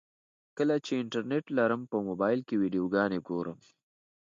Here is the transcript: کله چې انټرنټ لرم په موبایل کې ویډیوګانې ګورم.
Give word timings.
کله 0.57 0.75
چې 0.85 0.91
انټرنټ 1.01 1.45
لرم 1.57 1.81
په 1.91 1.97
موبایل 2.07 2.39
کې 2.47 2.55
ویډیوګانې 2.61 3.19
ګورم. 3.27 3.57